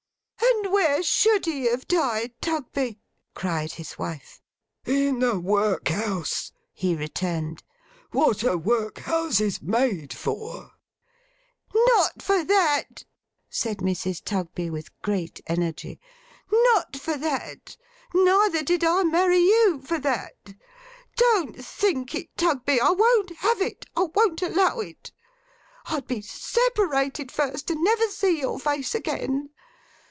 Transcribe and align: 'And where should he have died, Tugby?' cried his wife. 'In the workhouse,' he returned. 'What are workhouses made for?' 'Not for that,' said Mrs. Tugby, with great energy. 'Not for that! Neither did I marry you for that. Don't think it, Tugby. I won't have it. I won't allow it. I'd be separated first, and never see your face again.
'And 0.63 0.71
where 0.73 1.03
should 1.03 1.45
he 1.45 1.65
have 1.65 1.87
died, 1.87 2.33
Tugby?' 2.39 2.99
cried 3.33 3.73
his 3.73 3.97
wife. 3.97 4.41
'In 4.85 5.19
the 5.19 5.39
workhouse,' 5.39 6.51
he 6.71 6.95
returned. 6.95 7.63
'What 8.11 8.43
are 8.43 8.57
workhouses 8.57 9.61
made 9.61 10.13
for?' 10.13 10.71
'Not 11.73 12.21
for 12.21 12.43
that,' 12.43 13.03
said 13.49 13.77
Mrs. 13.77 14.23
Tugby, 14.23 14.69
with 14.69 14.97
great 15.01 15.41
energy. 15.47 15.99
'Not 16.51 16.95
for 16.95 17.17
that! 17.17 17.75
Neither 18.13 18.63
did 18.63 18.83
I 18.83 19.03
marry 19.03 19.39
you 19.39 19.81
for 19.83 19.99
that. 19.99 20.53
Don't 21.17 21.63
think 21.63 22.13
it, 22.15 22.35
Tugby. 22.37 22.79
I 22.79 22.91
won't 22.91 23.35
have 23.37 23.61
it. 23.61 23.85
I 23.95 24.03
won't 24.13 24.41
allow 24.41 24.79
it. 24.79 25.11
I'd 25.87 26.07
be 26.07 26.21
separated 26.21 27.31
first, 27.31 27.69
and 27.71 27.83
never 27.83 28.07
see 28.07 28.39
your 28.39 28.59
face 28.59 28.95
again. 28.95 29.49